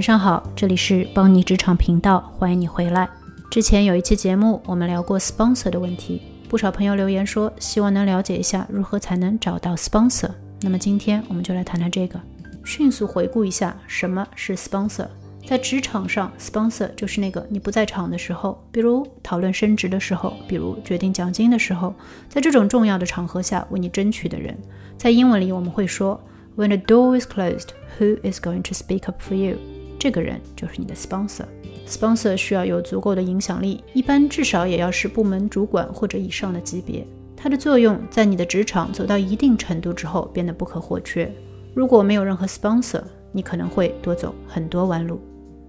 [0.00, 3.06] 晚上好，这里是邦尼职场频道，欢迎你回来。
[3.50, 10.30] 之前有一期节目，我们聊过 sponsor 的问题，不少朋友留言说希望能了解一下如何才能找到 sponsor。
[10.62, 12.18] 那么今天我们就来谈谈这个，
[12.64, 15.06] 迅速回顾一下什么是 sponsor。
[15.46, 21.92] 在职场上，sponsor 就是那个你不在场的时候，比如讨论升职的时候，比如决定奖金的时候，
[22.26, 24.56] 在这种重要的场合下为你争取的人。
[24.96, 26.18] 在英文里我们会说
[26.56, 29.58] ，When the door is closed, who is going to speak up for you？
[30.00, 31.44] 这个人就是你的 sponsor。
[31.86, 37.06] sponsor 需要有足够的影响力，一般至少也要是部门主管或者以上的级别。
[37.36, 41.30] 它的作用在你的职场走到一定程度之后变得不可或缺。
[41.74, 45.20] 如果没有任何 sponsor，你可能会多走很多弯路。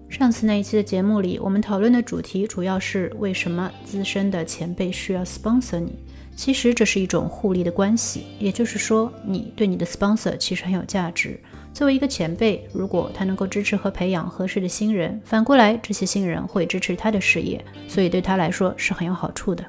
[0.09, 5.93] 上次那一期的节目里，我们讨论的主题主要是为什么资深的前辈需要 sponsor 你。
[6.35, 11.40] 其实这是一种互利的关系，也就是说，你对你的 sponsor 其实很有价值。
[11.74, 19.63] 作为一个前辈，如果他能够支持和培养合适的新人，反过来，这些新人会支持他的事业，所以对他来说是很有好处的。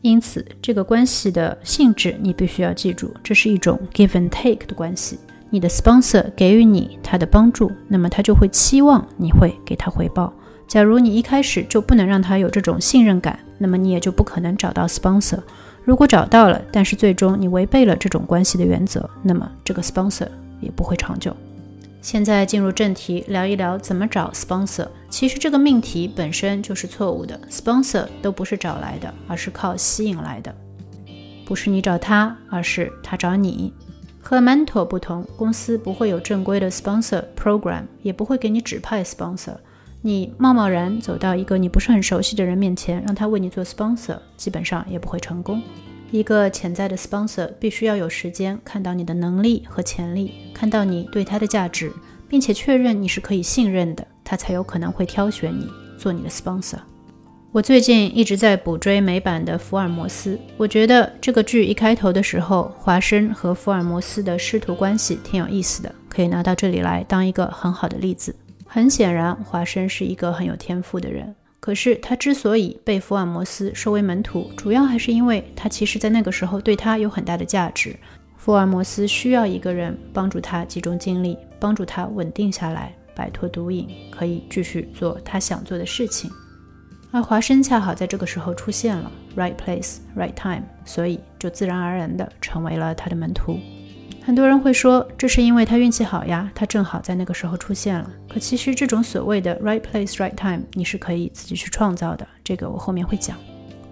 [0.00, 5.18] 因此，这个关系的性质你必须要记住，这是一种 give and take 的关系。
[5.50, 10.32] 你的 sponsor 给予你他的帮助，那么他就会期望你会给他回报。
[10.66, 15.38] 假如你一开始就不能让他有这种信任感，那么你也就不可能找到 sponsor。
[15.84, 20.26] 如果找到了，但是最终你违背了这种关系的原则，那么这个 sponsor。
[20.60, 21.34] 也不会长久。
[22.00, 24.86] 现在进入正题，聊一聊怎么找 sponsor。
[25.08, 30.54] 其实这个命题本身就是错误的，sponsor 都不是找来的，而是靠吸引来的。
[31.46, 33.72] 不是你找他，而是他找你。
[34.20, 39.56] 和 mentor 不同，公司不会有正规的 sponsor program，也不会给你指派 sponsor。
[40.02, 45.62] 你贸贸然走到一个你不是很熟悉的人面前，让他为你做 sponsor，基本上也不会成功。
[46.10, 51.92] 一个潜在的 sponsor 必须要有时间看到你的能力和潜力，看到你对他的价值，
[52.28, 55.68] 并且确认你是可以信任的，他才有可能会挑选你
[55.98, 56.78] 做你的 sponsor。
[57.50, 68.34] 我最近一直在补追美版的《福尔摩斯》，我觉得这个剧一开头的时候，华生和福尔摩斯的师徒关系挺有意思的，可以拿到这里来当一个很好的例子。
[68.66, 71.32] 很显然，华生是一个很有天赋的人。
[71.64, 77.96] 可是他之所以被福尔摩斯收为门徒，主要还是因为他其实在那个时候对他有很大的价值。
[78.36, 86.30] 福尔摩斯需要一个人帮助他集中精力，帮助他稳定下来，摆脱毒瘾，可以继续做他想做的事情。
[87.10, 93.58] 而华生恰好在这个时候出现了，right place, right time，所以就自然而然地成为了他的门徒。
[94.26, 98.10] 很多人会说，这是因为他运气好呀，他正好在那个时候出现了。
[98.26, 102.26] 可其实这种所谓的 right place right time，你是可以自己去创造的。
[102.42, 103.36] 这个我后面会讲。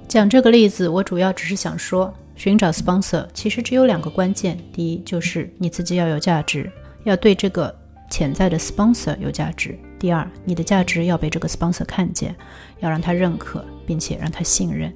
[0.08, 6.72] 讲这个例子，我主要只是想说，寻找 sponsor 其实只有两个关键：第一，就是你自己要有价值，
[7.04, 7.74] 要对这个
[8.10, 12.34] 潜在的 sponsor 有价值；第二，你的价值要被这个 sponsor 看见，
[12.80, 14.90] 要让他认可，并且让他信任。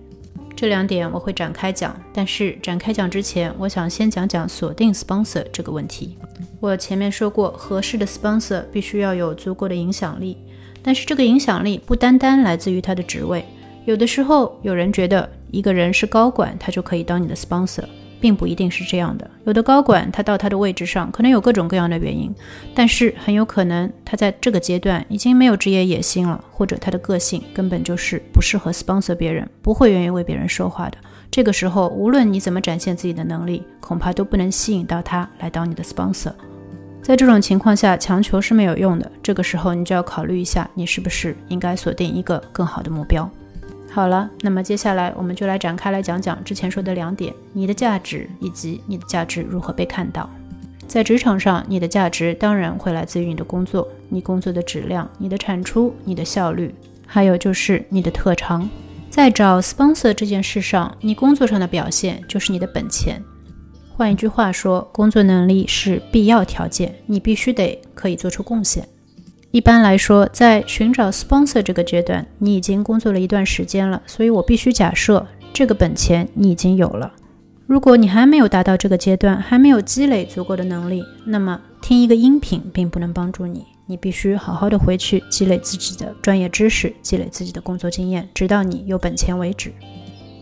[0.56, 6.16] 这两点我会展开讲，但是展开讲之前，我想先讲讲锁定 sponsor 这个问题。
[6.60, 10.38] 我前面说过，合适的 sponsor 必须要有足够的影响力，
[10.82, 13.44] 但是这个影响力不单单来自于他的职位，
[13.84, 17.84] 有的时候有人觉得一个人是高管，他就可以当你的 sponsor。
[18.26, 19.30] 并不一定是这样的。
[19.44, 22.34] 有的高管他到他的位置上，可能有各种各样的原因，
[22.74, 30.98] 但是很有可能他在这个阶段已经没有职业野心了，或者他的个性根本就是不适合 sponsor 别人，不会愿意为别人说话的。
[31.30, 36.32] 这个时候，无论你怎么展现自己的能力，恐怕都不能吸引到他来当你的 sponsor。
[37.00, 39.08] 在这种情况下，强求是没有用的。
[39.22, 43.30] 这个时候，你就要考虑一下，你是不是应该锁定一个更好的目标。
[43.96, 50.28] 好了，那么接下来我们就来展开来讲讲之前说的两点：你的价值以及你的价值如何被看到。
[50.86, 56.74] 在职场上，你的价值当然会来自于你的工作，你工作的质量、你的产出、你的效率，
[57.06, 58.68] 还有就是你的特长。
[59.08, 63.22] 在找 sponsor 这件事上，你工作上的表现就是你的本钱。
[63.96, 68.86] 换一句话说，工作能力是必要条件，你必须得可以做出贡献。
[69.52, 77.12] 一般来说，在寻找 sponsor 这个阶段，你已经工作了一段时间了，所以我必须假设这个本钱你已经有了。
[77.66, 83.64] 如果你还没有达到这个阶段，还没有积累足够的能力，那么听一个音频并不能帮助你。
[83.86, 89.72] 你必须好好的回去积累自己的专业知识，积累自己的工作经验，直到你有本钱为止。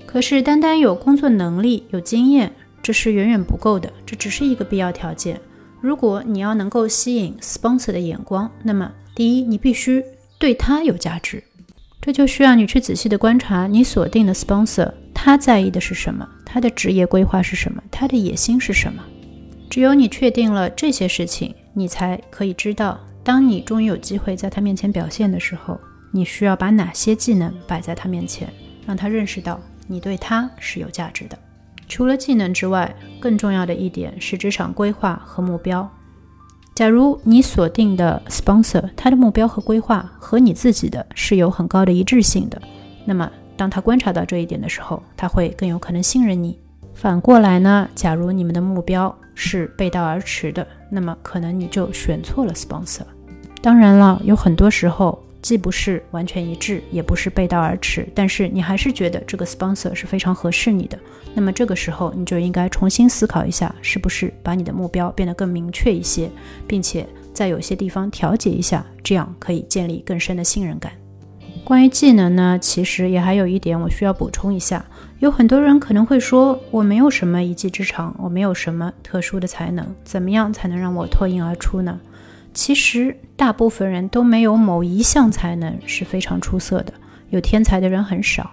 [0.06, 2.52] 可是，单单有工作能力、有经验，
[2.82, 5.40] 这是远远不够的，这只是一个必要条件。
[5.84, 10.02] 如果你要能够吸引 sponsor 的眼光，那么第一，你必须
[10.38, 11.44] 对他有价值，
[12.00, 19.04] 这就需要你去仔细的观察你锁定的 sponsor，他在意的是什么，他的职业规划是什么，他的野心是什么。
[19.68, 25.78] 只有你确定了这些事情，你才可以知道当你终于有机会在他面前表现的时候，
[26.10, 28.50] 你需要把哪些技能摆在他面前，
[28.86, 31.38] 让他认识到你对他是有价值的。
[31.88, 35.88] 除了技能之外，更重要的一点是职场规划和目标。
[36.74, 42.60] 假如你锁定的 sponsor 他的目标和规划和你自己的是有很高的一致性的，
[43.04, 46.58] 那么当他观察到这一点的时候，他会更有可能信任你。
[46.92, 53.02] 反过来呢，假如你们的目标是背道而驰的，那么可能你就选错了 sponsor。
[53.62, 55.23] 当然了，有很多时候。
[55.44, 60.98] 既不是完全一致，也不是背道而驰，但是你还是觉得这个 sponsor 是非常合适你的。
[61.34, 66.30] 那么这个时候，你就应该重新思考一下，是不是把你的目标变得更明确一些，
[66.66, 70.90] 并且在有些地方调节一下，这样可以建立更深的信任感。
[71.62, 74.82] 关于技能呢，其实也还有一点我需要补充一下。
[75.18, 82.00] 有很多人可能会说，我没有什么一技之长，我没有什么特殊的才能，怎么样才能让我脱颖而出呢？
[82.54, 86.94] 其实，大部分人都没有某一项才能是非常出色的，
[87.30, 88.48] 有天才的人很少。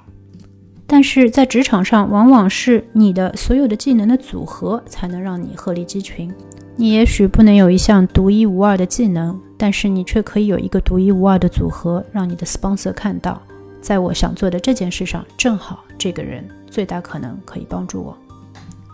[0.87, 6.33] 但是在职场上，往往是你的所有的技能的组合才能让你鹤立鸡群。
[6.75, 13.39] 你也许不能有一项独一无二的技能，但是你却可以有一个独一无二的组合，让你的 sponsor 看到，
[13.79, 18.17] 在我想做的这件事上，正好这个人最大可能可以帮助我。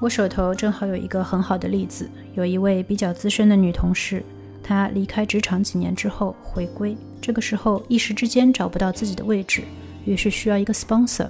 [0.01, 4.21] 我手头正好有一个很好的例子，有一位比较资深的女同事。
[4.67, 9.63] 他离开职场几年之后回归，这个时候一时之间找不到自己的位置，
[10.03, 11.29] 于是需要一个 sponsor。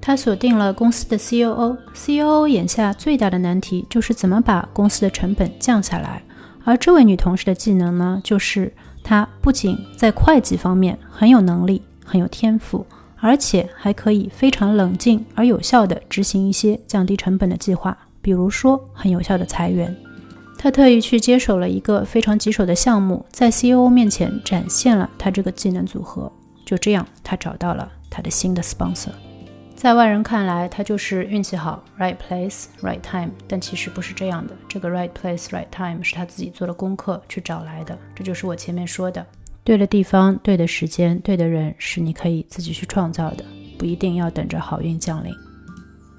[0.00, 1.76] 他锁定了公司的 COO。
[1.92, 6.22] COO 眼下最大的难题就是怎么把公司的成本降下来。
[6.62, 8.72] 而这位女同事的技能呢，就是
[9.02, 12.86] 她不仅在会计方面很有能力、很有天赋，
[13.16, 19.92] 而且还可以非常冷静而有效地执行一些降低成本的计划，比如说很有效的裁员。
[20.58, 26.30] 他特意去接手了一个非常棘手的项目，在 CEO 面前展现了他这个技能组合。
[26.66, 29.10] 就这样，他找到了他的新的 sponsor。
[29.76, 33.30] 在外人看来，他就是运气好，right place right time。
[33.46, 34.52] 但其实不是这样的。
[34.68, 37.96] 这个 right place right time 是他自己做了功课去找来的。
[38.12, 39.24] 这就是我前面说的，
[39.62, 43.44] 对的地方、对的时间、对的人，是你可以自己去创造的，
[43.78, 45.32] 不一定要等着好运降临。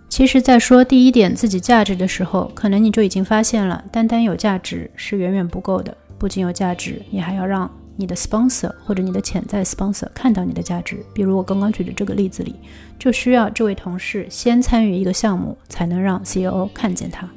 [0.10, 5.96] 其实，在说第一点自己价值的时候，可能你就已经发现了，单单有价值是远远不够的。
[6.18, 11.06] 不仅有价值，你还要让你的 sponsor 或者你的潜在 sponsor 看到你的价值。
[11.14, 12.56] 比如我刚刚举的这个例子里，
[12.98, 17.30] 就需要这位同事先参与一个项目，才能让 CEO 看见他。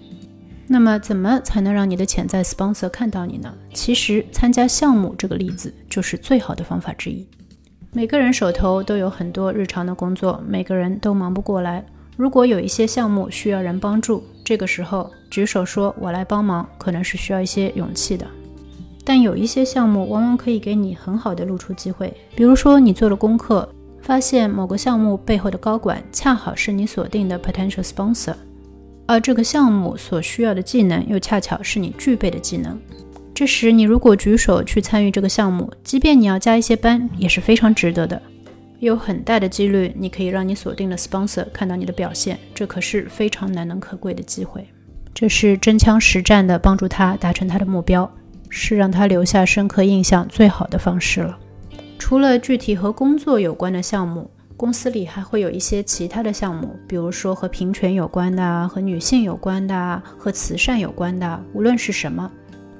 [0.67, 3.55] 那么，怎么才能让你的潜在 sponsor 看到你呢？
[3.75, 7.29] 其实，参加项目这个例子就是最好的方法之一。
[7.93, 11.85] 每个人手头都有很多日常的工作，每个人都忙不过来。
[12.17, 18.27] 如果有一些项目需要人帮助，这个时候举手说“我来帮忙”，可能是需要一些勇气的。
[19.05, 23.69] 但有一些项目往往可以给你很好的露出机会，比如说你做了功课，
[24.01, 28.35] 发现某个项目背后的高管恰好是你锁定的 potential sponsor，
[29.07, 32.79] 而这个项目所需要的技能又恰巧是你具备的技能。
[33.35, 38.21] 这时你如果举手去参与这个项目，即便你要加一些班，也是非常值得的。
[38.87, 44.67] 有很大的几率，你可以让你锁定的 sponsor 看到你的表现，这可是非常难能可贵的机会。
[45.15, 48.13] 这是真枪实战的帮助他达成他的目标，
[48.49, 51.39] 是让他留下深刻印象最好的方式了。
[51.97, 62.29] 除了具体和工作有关的项目，公司里还会有一些其他的项目，比如说和平权有关的、和女性有关的、和慈善有关的，无论是什么。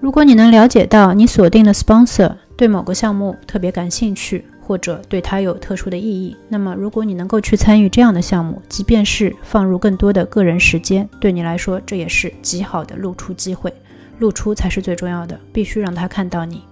[0.01, 13.73] 如果你能了解到你锁定的 sponsor 对某个项目特别感兴趣，或者对它有特殊的意义，那么如果你能够去参与这样的项目，即便是放入更多的个人时间，对你来说这也是极好的露出机会。
[14.19, 16.63] 露出才是最重要的，必须让他看到你。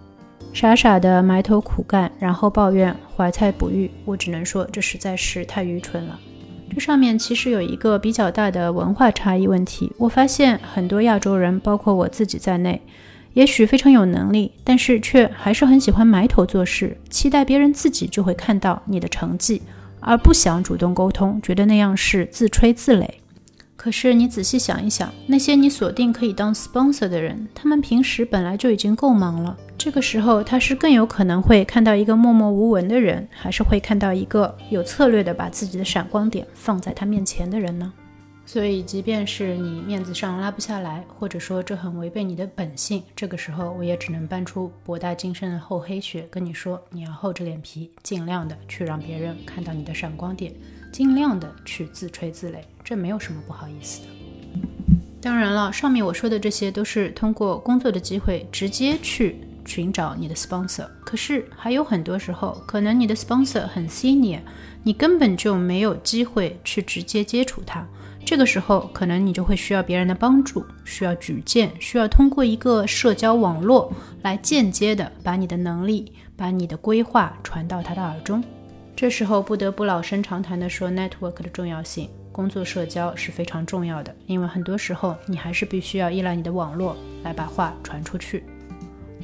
[0.53, 6.19] 傻傻的埋头苦干，然后抱怨怀才不遇，我只能说这实在是太愚蠢了。
[6.73, 9.93] 这上面其实有一个比较大的文化差异问题。
[9.99, 12.81] 我发现很多亚洲人，包括我自己在内。
[13.35, 19.63] 也许非常有能力，但是却还是很喜欢埋头做事，期待别人自己就会看到你的成绩，
[20.01, 23.09] 而不想主动沟通，觉得那样是自吹自擂。
[23.77, 37.91] 可是你仔细想一想，那些你锁定可以当 sponsor 的人，他们平时本来就已经够忙了，这个时候他是更有可能会看到一个默默无闻的人，还是会看到一个有策略的把自己的闪光点放在他面前的人呢？
[38.53, 50.53] 所以，即便是你面子上拉不下来，或者说这很违背你的本性，这个时候我也只能搬出博大精深的厚黑学，跟你说，你要厚着脸皮，尽量的去让别人看到你的闪光点，
[50.91, 54.09] 尽量的去自吹自擂，这没有什么不好意思的。
[55.21, 60.89] 当然了，上面我说的这些都是通过工作的机会直接去寻找你的 sponsor。
[61.05, 64.41] 可是还有很多时候，可能你的 sponsor 很 senior，
[64.83, 67.87] 你根本就没有机会去直接接触他。
[68.25, 78.43] 这个时候，可能你就会需要别人的帮助，需要举荐，需要通过一个社交网络来间接的把你的能力、把你的规划传到他的耳中。
[78.95, 88.45] 这时候不得不老生常谈的说，network 的重要性，工作社交是非常重要的，因为很多时候你还是必须要依赖你的网络来把话传出去。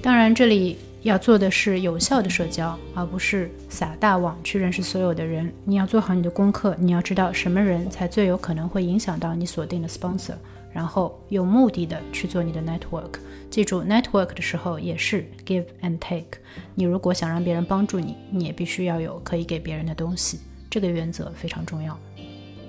[0.02, 0.76] 当然，这里。
[1.02, 5.52] 要做的是有效的社交，而不是撒大网去认识所有的人。
[5.64, 10.34] 你要做好你的功课，你要知道什么人才最有可能会影响到你锁定的 sponsor，
[10.72, 13.20] 然后有目的的去做你的 network。
[13.48, 16.40] 记住，network 的时候也是 give and take。
[16.74, 20.40] 你如果想让别人帮助你，你也必须要有可以给别人的东西。
[20.68, 21.96] 这个原则非常重要。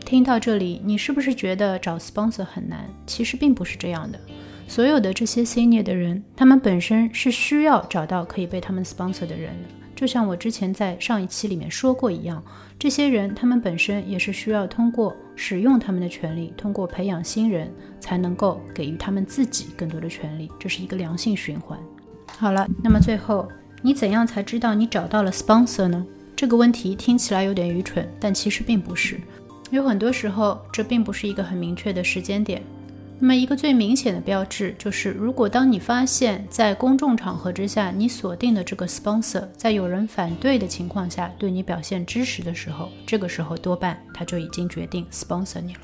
[0.06, 2.88] 听到这里，你是不是觉得找 sponsor 很难？
[3.08, 4.20] 其实并不是这样的。
[4.68, 9.70] 所有的这些 senior 的人，他们本身是需要找到可以被他们 sponsor 的人的。
[9.96, 12.44] 就像我之前在上一期里面说过一样，
[12.78, 20.52] 这些人他们本身也是需要通过使用他们的权利，通过培养新人，才能够给予他们自己更多的权利。
[20.60, 21.80] 这是一个良性循环。
[22.28, 23.48] 好了，那么最后，
[23.82, 26.06] 你怎样才知道你找到了 sponsor 呢？
[26.36, 29.20] 这个问题听起来有点愚蠢，但其实并不是。
[29.72, 32.62] 有很多时候，这并不是一个很明确的时间点。
[33.20, 45.82] 那么，一个最明显的标志就是，如果当你发现，在公众场合之下，你锁定的这个 sponsor 在有人反对的情况下对你表现支持的时候，这个时候多半他就已经决定 sponsor 你了。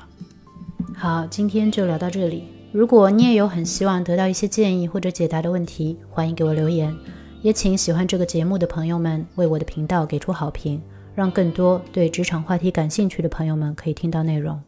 [0.94, 2.44] 好，今天就聊到这里。
[2.70, 6.94] 如果你也有很希望得到一些建议或者解答的问题，欢迎给我留言。
[7.42, 10.80] 也请喜欢这个节目的朋友们为我的频道给出好评，
[11.16, 14.62] 让更多对职场话题感兴趣的朋友们可以听到内容。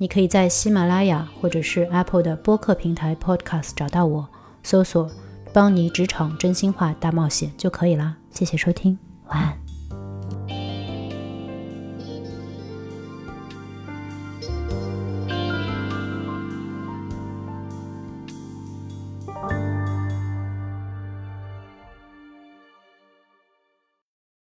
[0.00, 4.28] 你可以在喜马拉雅或者是 Apple 的播客平台 Podcast 找到我，
[4.62, 5.10] 搜索
[5.52, 8.16] “邦尼职场真心话大冒险”就可以啦。
[8.30, 9.67] 谢谢收听，晚安。